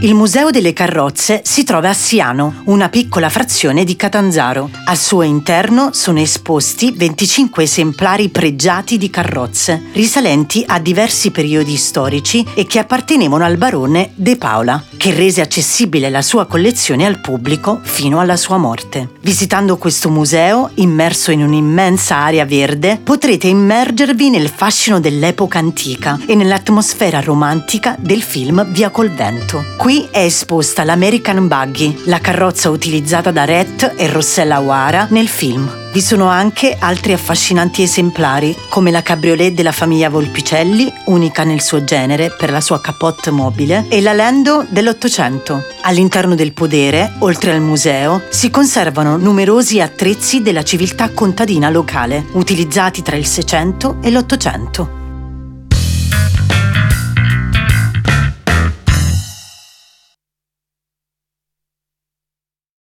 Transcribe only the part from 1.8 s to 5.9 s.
a Siano, una piccola frazione di Catanzaro. Al suo interno